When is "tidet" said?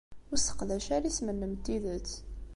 1.65-2.09